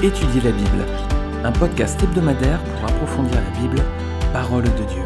[0.00, 0.86] Étudier la Bible,
[1.42, 3.82] un podcast hebdomadaire pour approfondir la Bible,
[4.32, 5.02] parole de Dieu.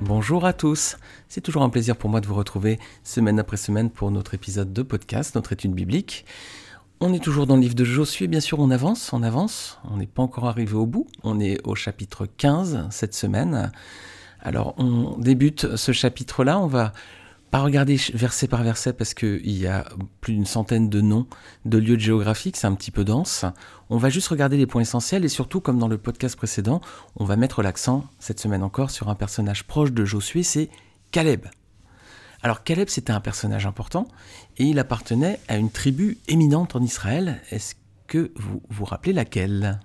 [0.00, 0.96] Bonjour à tous,
[1.28, 4.72] c'est toujours un plaisir pour moi de vous retrouver semaine après semaine pour notre épisode
[4.72, 6.24] de podcast, notre étude biblique.
[6.98, 9.98] On est toujours dans le livre de Josué, bien sûr, on avance, on avance, on
[9.98, 13.70] n'est pas encore arrivé au bout, on est au chapitre 15 cette semaine.
[14.40, 16.92] Alors on débute ce chapitre-là, on va
[17.50, 19.86] pas regarder verset par verset parce qu'il y a
[20.20, 21.26] plus d'une centaine de noms
[21.64, 23.44] de lieux géographiques, c'est un petit peu dense.
[23.90, 26.80] On va juste regarder les points essentiels et surtout, comme dans le podcast précédent,
[27.16, 30.68] on va mettre l'accent, cette semaine encore, sur un personnage proche de Josué, c'est
[31.10, 31.46] Caleb.
[32.42, 34.06] Alors Caleb, c'était un personnage important
[34.58, 37.40] et il appartenait à une tribu éminente en Israël.
[37.50, 37.74] Est-ce
[38.06, 39.80] que vous vous rappelez laquelle?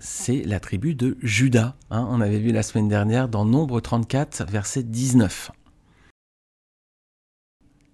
[0.00, 1.74] C'est la tribu de Judas.
[1.90, 2.06] Hein.
[2.10, 5.50] on avait vu la semaine dernière dans Nombre 34, verset 19.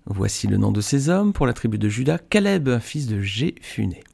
[0.07, 4.05] Voici le nom de ces hommes pour la tribu de Judas, Caleb, fils de Jéphuné.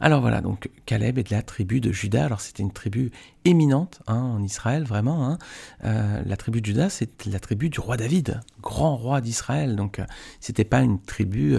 [0.00, 2.24] Alors voilà, donc Caleb est de la tribu de Judas.
[2.24, 3.10] Alors c'était une tribu
[3.44, 5.28] éminente hein, en Israël, vraiment.
[5.28, 5.38] Hein.
[5.84, 9.76] Euh, la tribu de Judas, c'est la tribu du roi David, grand roi d'Israël.
[9.76, 10.06] Donc euh,
[10.40, 11.54] c'était pas une tribu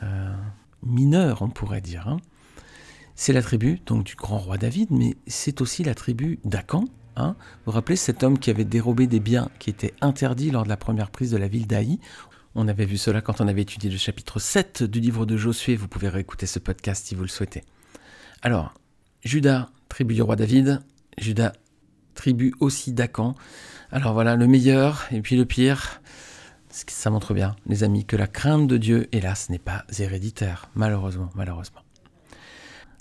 [0.00, 0.32] euh,
[0.84, 2.06] mineure, on pourrait dire.
[2.06, 2.18] Hein.
[3.16, 6.84] C'est la tribu donc du grand roi David, mais c'est aussi la tribu d'Akan.
[7.18, 7.34] Vous
[7.66, 10.76] vous rappelez cet homme qui avait dérobé des biens qui étaient interdits lors de la
[10.76, 11.98] première prise de la ville d'Aï?
[12.58, 15.76] On avait vu cela quand on avait étudié le chapitre 7 du livre de Josué.
[15.76, 17.62] Vous pouvez réécouter ce podcast si vous le souhaitez.
[18.42, 18.74] Alors,
[19.24, 20.80] Judas, tribu du roi David.
[21.18, 21.52] Judas,
[22.14, 23.36] tribu aussi d'Acan.
[23.92, 26.02] Alors voilà, le meilleur et puis le pire.
[26.68, 30.68] Ça montre bien, les amis, que la crainte de Dieu, hélas, n'est pas héréditaire.
[30.74, 31.82] Malheureusement, malheureusement.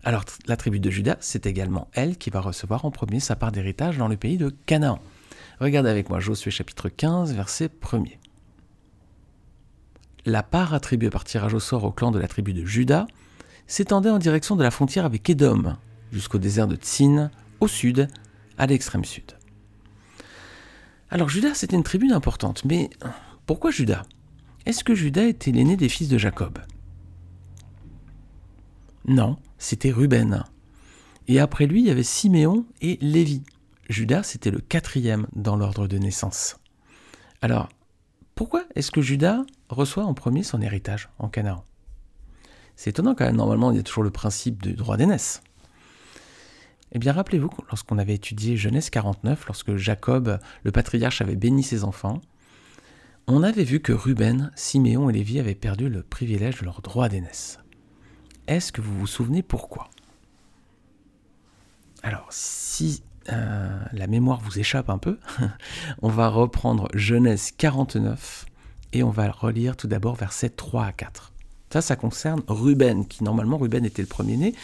[0.03, 3.51] Alors, la tribu de Judas, c'est également elle qui va recevoir en premier sa part
[3.51, 4.99] d'héritage dans le pays de Canaan.
[5.59, 8.19] Regardez avec moi Josué chapitre 15, verset 1er
[10.27, 13.07] la part attribuée par tirage au sort au clan de la tribu de Juda
[13.65, 15.77] s'étendait en direction de la frontière avec Édom,
[16.11, 18.09] jusqu'au désert de Tsin, au sud,
[18.57, 19.37] à l'extrême sud.
[21.09, 22.89] Alors Judas, c'était une tribu importante, mais
[23.45, 24.03] pourquoi Judas
[24.65, 26.59] Est-ce que Judas était l'aîné des fils de Jacob?
[29.05, 30.43] Non, c'était Ruben.
[31.29, 33.43] Et après lui, il y avait Siméon et Lévi.
[33.89, 36.57] Judas, c'était le quatrième dans l'ordre de naissance.
[37.41, 37.69] Alors,
[38.37, 41.65] pourquoi est-ce que Judas reçoit en premier son héritage en Canaan?
[42.75, 45.41] C'est étonnant quand même, normalement il y a toujours le principe du droit d'aînesse.
[46.91, 51.83] Eh bien rappelez-vous, lorsqu'on avait étudié Genèse 49, lorsque Jacob, le patriarche, avait béni ses
[51.83, 52.21] enfants,
[53.25, 57.09] on avait vu que Ruben, Siméon et Lévi avaient perdu le privilège de leur droit
[57.09, 57.59] d'aînesse.
[58.45, 59.89] Est-ce que vous vous souvenez pourquoi?
[62.03, 65.19] Alors, si euh, la mémoire vous échappe un peu,
[66.01, 68.45] on va reprendre Genèse 49
[68.93, 71.33] et on va relire tout d'abord versets 3 à 4.
[71.71, 74.55] Ça, ça concerne Ruben, qui normalement, Ruben était le premier-né,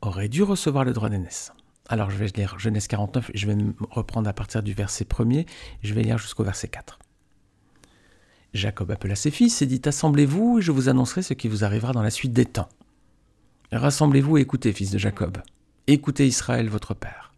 [0.00, 1.52] aurait dû recevoir le droit d'aînesse.
[1.88, 3.56] Alors je vais lire Genèse 49, je vais
[3.90, 5.46] reprendre à partir du verset 1er,
[5.82, 6.98] je vais lire jusqu'au verset 4.
[8.54, 11.92] Jacob appela ses fils et dit Assemblez-vous et je vous annoncerai ce qui vous arrivera
[11.92, 12.68] dans la suite des temps.
[13.72, 15.38] Rassemblez-vous et écoutez, fils de Jacob.
[15.88, 17.33] Écoutez Israël, votre père.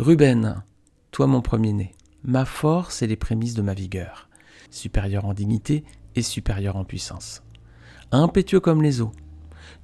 [0.00, 0.64] Ruben,
[1.12, 1.94] toi mon premier-né,
[2.24, 4.28] ma force et les prémices de ma vigueur,
[4.68, 5.84] supérieur en dignité
[6.16, 7.44] et supérieur en puissance.
[8.10, 9.12] Impétueux comme les eaux,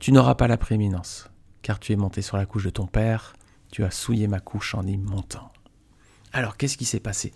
[0.00, 1.30] tu n'auras pas la prééminence,
[1.62, 3.34] car tu es monté sur la couche de ton père,
[3.70, 5.52] tu as souillé ma couche en y montant.
[6.32, 7.32] Alors qu'est-ce qui s'est passé?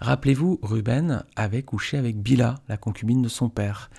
[0.00, 3.90] Rappelez-vous, Ruben avait couché avec Bila, la concubine de son père,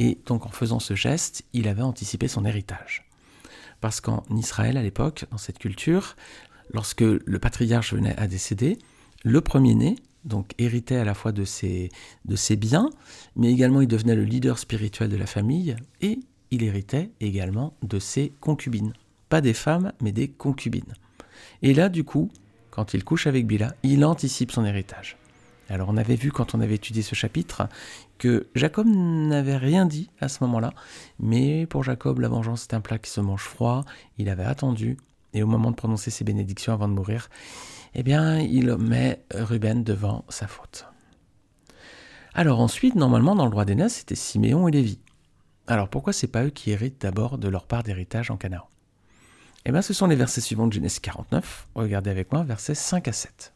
[0.00, 3.04] et donc en faisant ce geste, il avait anticipé son héritage.
[3.80, 6.16] Parce qu'en Israël à l'époque, dans cette culture,
[6.70, 8.78] lorsque le patriarche venait à décéder,
[9.24, 11.90] le premier-né, donc héritait à la fois de ses,
[12.24, 12.90] de ses biens,
[13.36, 16.20] mais également il devenait le leader spirituel de la famille, et
[16.50, 18.92] il héritait également de ses concubines.
[19.28, 20.94] Pas des femmes, mais des concubines.
[21.62, 22.30] Et là, du coup,
[22.70, 25.16] quand il couche avec Bila, il anticipe son héritage.
[25.68, 27.68] Alors on avait vu quand on avait étudié ce chapitre
[28.16, 30.72] que Jacob n'avait rien dit à ce moment-là,
[31.20, 33.84] mais pour Jacob la vengeance est un plat qui se mange froid,
[34.16, 34.96] il avait attendu,
[35.34, 37.28] et au moment de prononcer ses bénédictions avant de mourir,
[37.94, 40.86] eh bien, il met Ruben devant sa faute.
[42.34, 45.00] Alors ensuite, normalement, dans le droit d'aînesse, c'était Siméon et Lévi.
[45.66, 48.68] Alors pourquoi c'est pas eux qui héritent d'abord de leur part d'héritage en Canaan?
[49.64, 51.68] Eh bien, ce sont les versets suivants de Genèse 49.
[51.74, 53.52] Regardez avec moi, versets 5 à 7.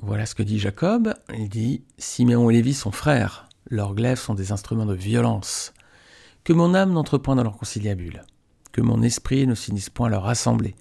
[0.00, 1.14] Voilà ce que dit Jacob.
[1.36, 3.48] Il dit Siméon et Lévi sont frères.
[3.68, 5.72] Leurs glaives sont des instruments de violence.
[6.44, 8.24] Que mon âme n'entre point dans leur conciliabule
[8.72, 10.74] que mon esprit ne s'unisse point à leur assemblée.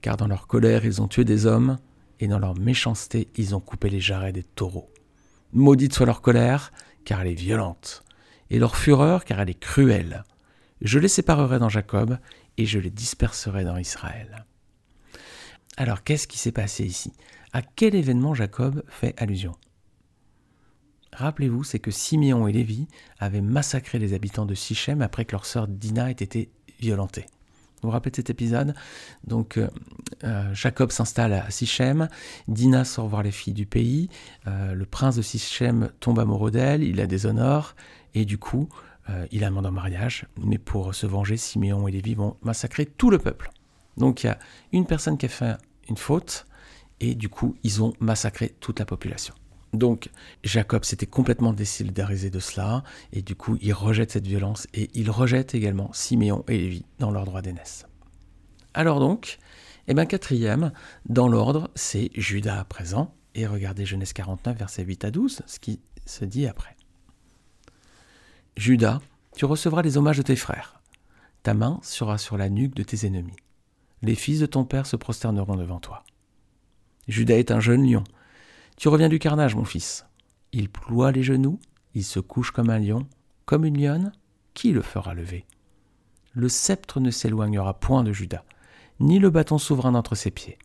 [0.00, 1.78] Car dans leur colère ils ont tué des hommes,
[2.20, 4.90] et dans leur méchanceté ils ont coupé les jarrets des taureaux.
[5.52, 6.72] Maudite soit leur colère,
[7.04, 8.04] car elle est violente,
[8.50, 10.24] et leur fureur, car elle est cruelle.
[10.80, 12.18] Je les séparerai dans Jacob,
[12.58, 14.46] et je les disperserai dans Israël.
[15.76, 17.12] Alors, qu'est-ce qui s'est passé ici?
[17.52, 19.52] À quel événement Jacob fait allusion?
[21.12, 22.88] Rappelez-vous, c'est que Siméon et Lévi
[23.18, 26.50] avaient massacré les habitants de Sichem après que leur sœur Dina ait été
[26.80, 27.26] violentée.
[27.82, 28.74] Vous vous rappelez de cet épisode?
[29.26, 29.68] Donc, euh,
[30.24, 32.08] euh, Jacob s'installe à Sichem,
[32.48, 34.08] Dina sort voir les filles du pays,
[34.46, 37.76] euh, le prince de Sichem tombe amoureux d'elle, il la déshonore,
[38.14, 38.68] et du coup,
[39.30, 43.08] il la demande en mariage, mais pour se venger, Siméon et Lévi vont massacrer tout
[43.08, 43.50] le peuple.
[43.96, 44.38] Donc, il y a
[44.72, 45.56] une personne qui a fait
[45.88, 46.44] une faute,
[46.98, 49.34] et du coup, ils ont massacré toute la population.
[49.76, 50.10] Donc
[50.42, 52.82] Jacob s'était complètement désolidarisé de cela,
[53.12, 57.10] et du coup il rejette cette violence, et il rejette également Siméon et Lévi dans
[57.10, 57.86] leur droit d'aînesse.
[58.74, 59.38] Alors donc,
[59.88, 60.72] eh bien quatrième,
[61.08, 65.58] dans l'ordre, c'est Judas à présent, et regardez Genèse 49, versets 8 à 12, ce
[65.58, 66.74] qui se dit après.
[68.56, 69.00] Judas,
[69.36, 70.80] tu recevras les hommages de tes frères.
[71.42, 73.36] Ta main sera sur la nuque de tes ennemis.
[74.02, 76.04] Les fils de ton père se prosterneront devant toi.
[77.08, 78.04] Judas est un jeune lion,
[78.76, 80.06] tu reviens du carnage, mon fils.
[80.52, 81.58] Il ploie les genoux,
[81.94, 83.06] il se couche comme un lion,
[83.44, 84.12] comme une lionne.
[84.54, 85.44] Qui le fera lever?
[86.32, 88.44] Le sceptre ne s'éloignera point de Judas,
[89.00, 90.58] ni le bâton souverain d'entre ses pieds,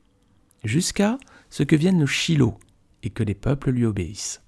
[0.63, 1.18] jusqu'à
[1.50, 2.58] ce que vienne le Shiloh
[3.04, 4.42] et que les peuples lui obéissent.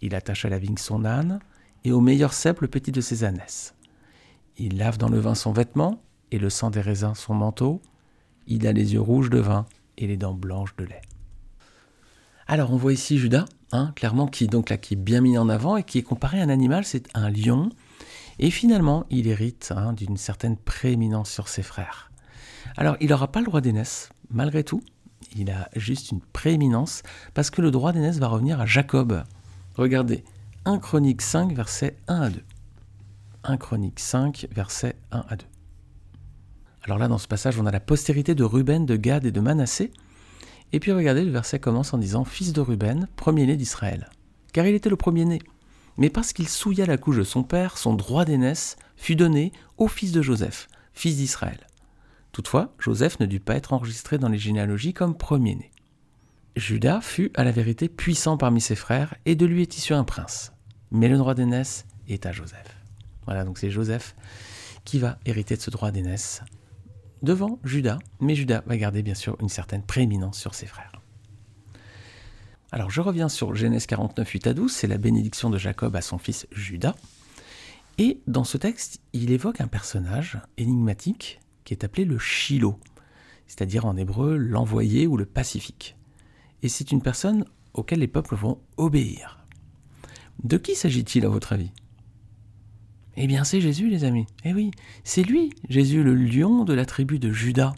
[0.00, 1.40] Il attache à la vigne son âne,
[1.84, 3.74] et au meilleur cep le petit de ses ânesses.
[4.56, 7.82] Il lave dans le vin son vêtement, et le sang des raisins son manteau.
[8.46, 9.66] Il a les yeux rouges de vin
[9.98, 11.02] et les dents blanches de lait.
[12.46, 15.76] Alors on voit ici Judas, hein, clairement, qui, donc qui est bien mis en avant
[15.76, 17.70] et qui est comparé à un animal, c'est un lion.
[18.38, 22.10] Et finalement, il hérite hein, d'une certaine prééminence sur ses frères.
[22.76, 24.82] Alors il n'aura pas le droit d'aînesse, malgré tout.
[25.36, 27.02] Il a juste une prééminence
[27.32, 29.24] parce que le droit d'aînesse va revenir à Jacob.
[29.76, 30.24] Regardez,
[30.66, 32.42] 1 Chronique 5, versets 1 à 2.
[33.44, 35.44] 1 Chronique 5, versets 1 à 2.
[36.82, 39.40] Alors là, dans ce passage, on a la postérité de Ruben, de Gad et de
[39.40, 39.90] Manassé
[40.74, 44.10] et puis regardez, le verset commence en disant Fils de Ruben, premier-né d'Israël.
[44.52, 45.38] Car il était le premier-né.
[45.98, 49.86] Mais parce qu'il souilla la couche de son père, son droit d'aînesse fut donné au
[49.86, 51.60] fils de Joseph, fils d'Israël.
[52.32, 55.70] Toutefois, Joseph ne dut pas être enregistré dans les généalogies comme premier-né.
[56.56, 60.02] Judas fut à la vérité puissant parmi ses frères, et de lui est issu un
[60.02, 60.54] prince.
[60.90, 62.80] Mais le droit d'aînesse est à Joseph.
[63.26, 64.16] Voilà, donc c'est Joseph
[64.84, 66.42] qui va hériter de ce droit d'aînesse
[67.24, 70.92] devant Judas, mais Judas va garder bien sûr une certaine prééminence sur ses frères.
[72.70, 76.02] Alors je reviens sur Genèse 49, 8 à 12, c'est la bénédiction de Jacob à
[76.02, 76.94] son fils Judas.
[77.98, 82.78] Et dans ce texte, il évoque un personnage énigmatique qui est appelé le Shiloh,
[83.46, 85.96] c'est-à-dire en hébreu l'envoyé ou le pacifique.
[86.62, 89.38] Et c'est une personne auquel les peuples vont obéir.
[90.42, 91.70] De qui s'agit-il à votre avis?
[93.16, 94.26] Eh bien, c'est Jésus, les amis.
[94.44, 94.70] Eh oui,
[95.04, 97.74] c'est lui, Jésus, le lion de la tribu de Judas.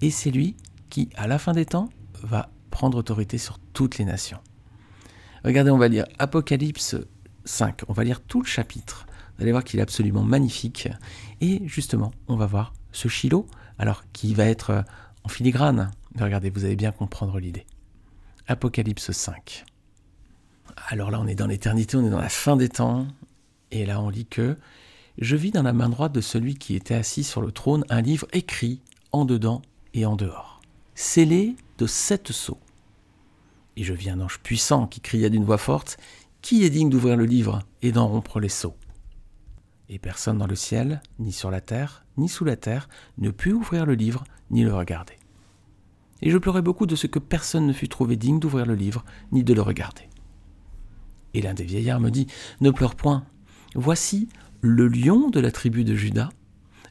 [0.00, 0.56] Et c'est lui
[0.90, 1.88] qui, à la fin des temps,
[2.22, 4.38] va prendre autorité sur toutes les nations.
[5.44, 6.96] Regardez, on va lire Apocalypse
[7.44, 7.82] 5.
[7.88, 9.06] On va lire tout le chapitre.
[9.36, 10.88] Vous allez voir qu'il est absolument magnifique.
[11.40, 13.46] Et justement, on va voir ce Shiloh,
[13.78, 14.82] alors qui va être euh,
[15.24, 15.90] en filigrane.
[16.18, 17.66] Regardez, vous allez bien comprendre l'idée.
[18.46, 19.64] Apocalypse 5.
[20.88, 23.06] Alors là, on est dans l'éternité, on est dans la fin des temps,
[23.74, 24.56] et là, on lit que
[25.18, 28.00] Je vis dans la main droite de celui qui était assis sur le trône un
[28.00, 28.80] livre écrit
[29.12, 29.62] en dedans
[29.94, 30.60] et en dehors,
[30.94, 32.60] scellé de sept sceaux.
[33.76, 35.98] Et je vis un ange puissant qui cria d'une voix forte
[36.40, 38.76] Qui est digne d'ouvrir le livre et d'en rompre les sceaux?
[39.88, 42.88] Et personne dans le ciel, ni sur la terre, ni sous la terre,
[43.18, 45.14] ne put ouvrir le livre ni le regarder.
[46.22, 49.04] Et je pleurais beaucoup de ce que personne ne fut trouvé digne d'ouvrir le livre
[49.32, 50.08] ni de le regarder.
[51.34, 52.28] Et l'un des vieillards me dit
[52.60, 53.24] Ne pleure point,
[53.74, 54.28] Voici
[54.60, 56.30] le lion de la tribu de Judas,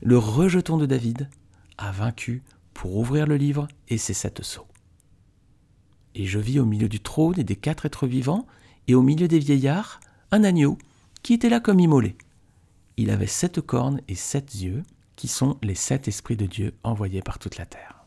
[0.01, 1.29] le rejeton de David,
[1.77, 4.67] a vaincu pour ouvrir le livre et ses sept sceaux.
[6.15, 8.45] Et je vis au milieu du trône et des quatre êtres vivants,
[8.87, 10.77] et au milieu des vieillards, un agneau
[11.23, 12.17] qui était là comme immolé.
[12.97, 14.83] Il avait sept cornes et sept yeux,
[15.15, 18.05] qui sont les sept esprits de Dieu envoyés par toute la terre.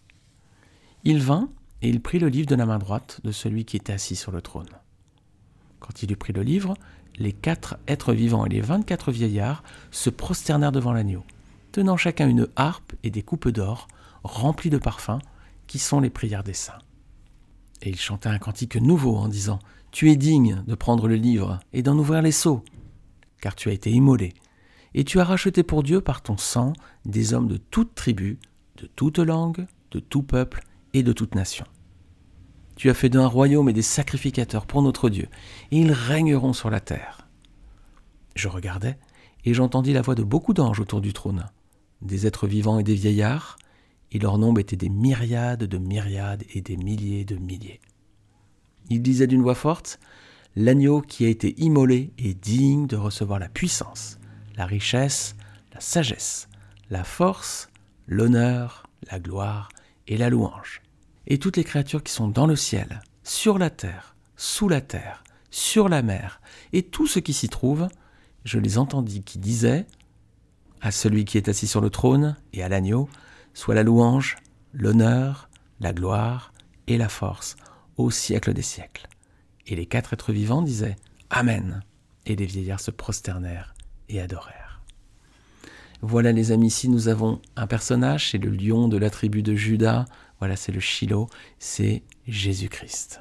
[1.02, 1.48] Il vint
[1.80, 4.32] et il prit le livre de la main droite de celui qui était assis sur
[4.32, 4.68] le trône.
[5.80, 6.74] Quand il eut pris le livre,
[7.18, 11.24] les quatre êtres vivants et les vingt-quatre vieillards se prosternèrent devant l'agneau,
[11.72, 13.88] tenant chacun une harpe et des coupes d'or
[14.22, 15.20] remplies de parfums,
[15.66, 16.78] qui sont les prières des saints.
[17.82, 19.58] Et ils chantaient un cantique nouveau en disant
[19.90, 22.64] Tu es digne de prendre le livre et d'en ouvrir les seaux,
[23.40, 24.34] car tu as été immolé,
[24.94, 26.72] et tu as racheté pour Dieu par ton sang
[27.04, 28.38] des hommes de toute tribu,
[28.76, 30.62] de toute langue, de tout peuple
[30.94, 31.66] et de toute nation.
[32.76, 35.28] Tu as fait d'un royaume et des sacrificateurs pour notre Dieu,
[35.70, 37.28] et ils régneront sur la terre.
[38.34, 38.98] Je regardais,
[39.44, 41.46] et j'entendis la voix de beaucoup d'anges autour du trône,
[42.02, 43.56] des êtres vivants et des vieillards,
[44.12, 47.80] et leur nombre était des myriades de myriades et des milliers de milliers.
[48.90, 49.98] Ils disaient d'une voix forte,
[50.58, 54.18] L'agneau qui a été immolé est digne de recevoir la puissance,
[54.56, 55.36] la richesse,
[55.74, 56.48] la sagesse,
[56.88, 57.68] la force,
[58.06, 59.68] l'honneur, la gloire
[60.06, 60.80] et la louange.
[61.26, 65.24] Et toutes les créatures qui sont dans le ciel, sur la terre, sous la terre,
[65.50, 66.40] sur la mer,
[66.72, 67.88] et tout ce qui s'y trouve,
[68.44, 69.86] je les entendis qui disaient
[70.80, 73.08] à celui qui est assis sur le trône et à l'agneau,
[73.54, 74.36] soit la louange,
[74.72, 75.48] l'honneur,
[75.80, 76.52] la gloire
[76.86, 77.56] et la force
[77.96, 79.08] au siècle des siècles.
[79.66, 80.96] Et les quatre êtres vivants disaient
[81.30, 81.82] Amen.
[82.26, 83.74] Et les vieillards se prosternèrent
[84.08, 84.65] et adorèrent.
[86.02, 89.54] Voilà les amis, ici nous avons un personnage, c'est le lion de la tribu de
[89.54, 90.04] Judas,
[90.38, 93.20] voilà c'est le Shiloh, c'est Jésus-Christ.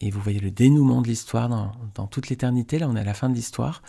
[0.00, 2.78] Et vous voyez le dénouement de l'histoire dans, toute l'éternité.
[2.78, 3.82] Là, on est à la fin de l'histoire.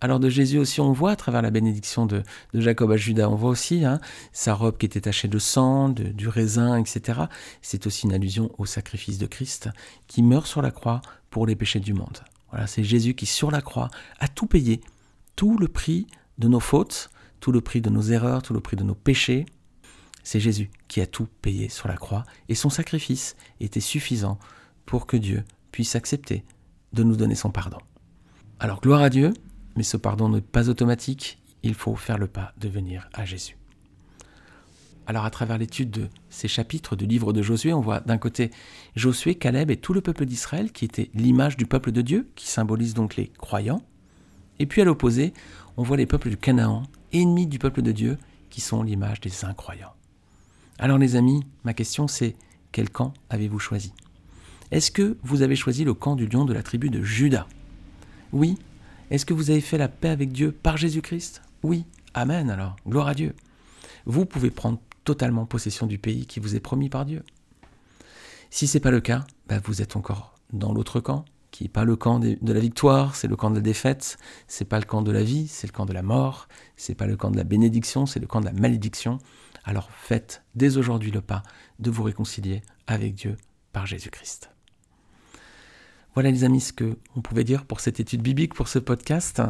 [0.00, 3.34] Alors de Jésus aussi, on voit à travers la bénédiction de, Jacob à Judas, on
[3.34, 3.98] voit aussi hein,
[4.32, 7.22] sa robe qui était tachée de sang, du raisin, etc.
[7.62, 9.70] C'est aussi une allusion au sacrifice de Christ
[10.06, 11.00] qui meurt sur la croix
[11.30, 12.18] pour les péchés du monde.
[12.50, 13.88] Voilà, c'est Jésus qui sur la croix
[14.20, 14.82] a tout payé,
[15.36, 17.10] tout le prix de nos fautes,
[17.44, 19.44] tout le prix de nos erreurs, tout le prix de nos péchés.
[20.22, 24.38] C'est Jésus qui a tout payé sur la croix et son sacrifice était suffisant
[24.86, 26.42] pour que Dieu puisse accepter
[26.94, 27.76] de nous donner son pardon.
[28.60, 29.34] Alors gloire à Dieu,
[29.76, 33.58] mais ce pardon n'est pas automatique, il faut faire le pas de venir à Jésus.
[35.06, 38.52] Alors à travers l'étude de ces chapitres du livre de Josué, on voit d'un côté
[38.96, 42.46] Josué, Caleb et tout le peuple d'Israël qui était l'image du peuple de Dieu, qui
[42.46, 43.82] symbolise donc les croyants.
[44.58, 45.34] Et puis à l'opposé,
[45.76, 46.84] on voit les peuples du Canaan,
[47.14, 48.18] ennemis du peuple de Dieu,
[48.50, 49.94] qui sont l'image des incroyants.
[50.78, 52.36] Alors les amis, ma question c'est
[52.72, 53.92] quel camp avez-vous choisi?
[54.70, 57.46] Est-ce que vous avez choisi le camp du lion de la tribu de Judas
[58.32, 58.58] Oui.
[59.10, 61.42] Est-ce que vous avez fait la paix avec Dieu par Jésus-Christ?
[61.62, 61.84] Oui.
[62.14, 62.76] Amen alors.
[62.86, 63.34] Gloire à Dieu.
[64.06, 67.22] Vous pouvez prendre totalement possession du pays qui vous est promis par Dieu.
[68.50, 71.68] Si ce n'est pas le cas, bah, vous êtes encore dans l'autre camp, qui n'est
[71.68, 74.18] pas le camp de la victoire, c'est le camp de la défaite,
[74.48, 77.06] c'est pas le camp de la vie, c'est le camp de la mort, c'est pas
[77.06, 79.18] le camp de la bénédiction, c'est le camp de la malédiction.
[79.62, 81.44] Alors faites dès aujourd'hui le pas
[81.78, 83.36] de vous réconcilier avec Dieu
[83.72, 84.53] par Jésus-Christ.
[86.14, 89.42] Voilà les amis ce que on pouvait dire pour cette étude biblique, pour ce podcast.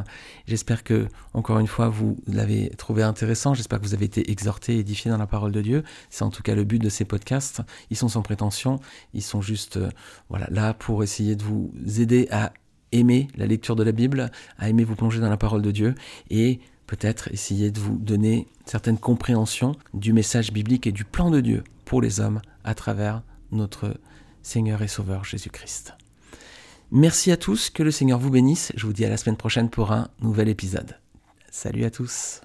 [0.47, 3.53] J'espère que, encore une fois, vous l'avez trouvé intéressant.
[3.53, 5.85] J'espère que vous avez été exhortés, édifiés dans la parole de Dieu.
[6.09, 7.61] C'est en tout cas le but de ces podcasts.
[7.91, 8.81] Ils sont sans prétention.
[9.13, 9.91] Ils sont juste euh,
[10.31, 12.53] voilà, là pour essayer de vous aider à
[12.93, 15.95] aimer la lecture de la Bible, à aimer vous plonger dans la parole de Dieu
[16.31, 21.41] et peut-être essayer de vous donner certaines compréhensions du message biblique et du plan de
[21.41, 23.99] Dieu pour les hommes à travers notre
[24.43, 25.95] Seigneur et Sauveur Jésus-Christ.
[26.91, 28.73] Merci à tous, que le Seigneur vous bénisse.
[28.77, 30.99] Je vous dis à la semaine prochaine pour un nouvel épisode.
[31.51, 32.41] Salut à tous.